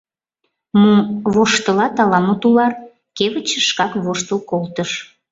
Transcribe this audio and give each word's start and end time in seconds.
—Мо... 0.81 0.95
воштылат 1.33 1.95
ала-мо, 2.03 2.35
тулар...— 2.41 2.73
кевытче 3.17 3.59
шкак 3.69 3.91
воштыл 4.05 4.39
колтыш. 4.49 4.91